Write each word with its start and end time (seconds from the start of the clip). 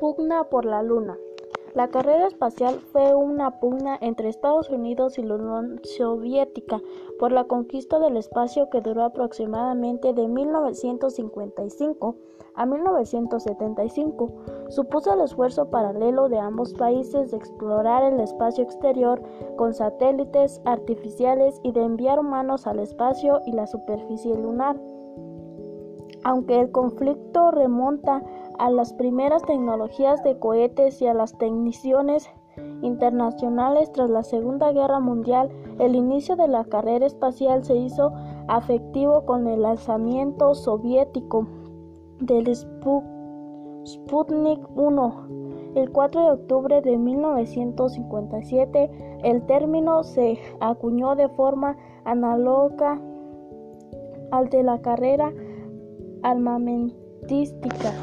Pugna 0.00 0.44
por 0.44 0.64
la 0.64 0.82
Luna. 0.82 1.18
La 1.74 1.88
carrera 1.88 2.26
espacial 2.26 2.80
fue 2.90 3.14
una 3.14 3.60
pugna 3.60 3.98
entre 4.00 4.30
Estados 4.30 4.70
Unidos 4.70 5.18
y 5.18 5.22
la 5.22 5.34
Unión 5.34 5.78
Soviética 5.82 6.80
por 7.18 7.32
la 7.32 7.44
conquista 7.44 7.98
del 7.98 8.16
espacio 8.16 8.70
que 8.70 8.80
duró 8.80 9.04
aproximadamente 9.04 10.14
de 10.14 10.26
1955 10.26 12.16
a 12.54 12.64
1975. 12.64 14.32
Supuso 14.70 15.12
el 15.12 15.20
esfuerzo 15.20 15.68
paralelo 15.68 16.30
de 16.30 16.38
ambos 16.38 16.72
países 16.72 17.30
de 17.30 17.36
explorar 17.36 18.02
el 18.10 18.20
espacio 18.20 18.64
exterior 18.64 19.22
con 19.58 19.74
satélites 19.74 20.62
artificiales 20.64 21.60
y 21.62 21.72
de 21.72 21.82
enviar 21.82 22.18
humanos 22.18 22.66
al 22.66 22.78
espacio 22.78 23.42
y 23.44 23.52
la 23.52 23.66
superficie 23.66 24.34
lunar. 24.34 24.80
Aunque 26.24 26.60
el 26.60 26.70
conflicto 26.70 27.50
remonta 27.50 28.22
a 28.60 28.70
las 28.70 28.92
primeras 28.92 29.42
tecnologías 29.42 30.22
de 30.22 30.38
cohetes 30.38 31.00
y 31.00 31.06
a 31.06 31.14
las 31.14 31.36
tecniciones 31.38 32.28
internacionales 32.82 33.90
tras 33.90 34.10
la 34.10 34.22
Segunda 34.22 34.70
Guerra 34.70 35.00
Mundial, 35.00 35.48
el 35.78 35.96
inicio 35.96 36.36
de 36.36 36.46
la 36.46 36.64
carrera 36.64 37.06
espacial 37.06 37.64
se 37.64 37.74
hizo 37.76 38.12
afectivo 38.48 39.24
con 39.24 39.46
el 39.46 39.62
lanzamiento 39.62 40.54
soviético 40.54 41.46
del 42.20 42.54
Sputnik 43.86 44.60
1. 44.76 45.28
El 45.76 45.90
4 45.90 46.20
de 46.20 46.30
octubre 46.32 46.82
de 46.82 46.98
1957, 46.98 48.90
el 49.24 49.46
término 49.46 50.02
se 50.02 50.38
acuñó 50.60 51.16
de 51.16 51.30
forma 51.30 51.78
análoga 52.04 53.00
al 54.32 54.50
de 54.50 54.62
la 54.64 54.82
carrera 54.82 55.32
armamentística. 56.22 57.94